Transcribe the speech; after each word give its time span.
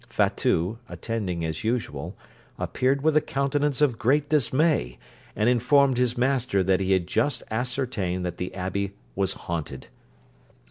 Fatout, 0.09 0.79
attending 0.89 1.45
as 1.45 1.63
usual, 1.63 2.17
appeared 2.57 3.03
with 3.03 3.15
a 3.15 3.21
countenance 3.21 3.81
of 3.81 3.99
great 3.99 4.29
dismay, 4.29 4.97
and 5.35 5.47
informed 5.47 5.99
his 5.99 6.17
master 6.17 6.63
that 6.63 6.79
he 6.79 6.93
had 6.93 7.05
just 7.05 7.43
ascertained 7.51 8.25
that 8.25 8.37
the 8.37 8.51
abbey 8.55 8.95
was 9.15 9.33
haunted. 9.45 9.89